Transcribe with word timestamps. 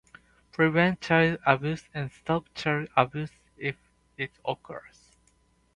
Prevent 0.51 0.99
child 0.99 1.37
abuse 1.45 1.83
and 1.93 2.11
stop 2.11 2.51
child 2.55 2.87
abuse 2.97 3.29
if 3.55 3.75
it 4.17 4.31
occurs. 4.43 5.15